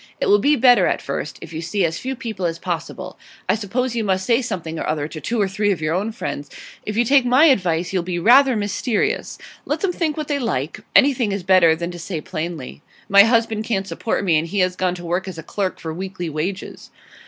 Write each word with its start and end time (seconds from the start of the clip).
It 0.19 0.25
will 0.29 0.39
be 0.39 0.55
better, 0.55 0.87
at 0.87 0.99
first, 0.99 1.37
if 1.43 1.53
you 1.53 1.61
see 1.61 1.85
as 1.85 1.99
few 1.99 2.15
people 2.15 2.47
as 2.47 2.57
possible. 2.57 3.19
I 3.47 3.53
suppose 3.53 3.95
you 3.95 4.03
must 4.03 4.25
say 4.25 4.41
something 4.41 4.79
or 4.79 4.87
other 4.87 5.07
to 5.07 5.21
two 5.21 5.39
or 5.39 5.47
three 5.47 5.69
of 5.71 5.79
your 5.79 5.93
own 5.93 6.11
friends; 6.11 6.49
if 6.87 6.97
you 6.97 7.05
take 7.05 7.23
my 7.23 7.45
advice 7.45 7.93
you'll 7.93 8.01
be 8.01 8.17
rather 8.17 8.55
mysterious. 8.55 9.37
Let 9.63 9.81
them 9.81 9.93
think 9.93 10.17
what 10.17 10.27
they 10.27 10.39
like; 10.39 10.79
anything 10.95 11.31
is 11.31 11.43
better 11.43 11.75
than 11.75 11.91
to 11.91 11.99
say 11.99 12.19
plainly. 12.19 12.81
"My 13.09 13.25
husband 13.25 13.63
can't 13.63 13.85
support 13.87 14.23
me, 14.23 14.37
and 14.39 14.47
he 14.47 14.57
has 14.61 14.75
gone 14.75 14.95
to 14.95 15.05
work 15.05 15.27
as 15.27 15.37
a 15.37 15.43
clerk 15.43 15.79
for 15.79 15.93
weekly 15.93 16.31
wages." 16.31 16.89